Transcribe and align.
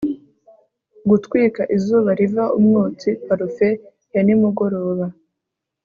Gutwika 1.09 1.61
izuba 1.75 2.09
riva 2.19 2.43
umwotsi 2.57 3.09
parufe 3.25 3.67
ya 4.13 4.21
nimugoroba 4.25 5.05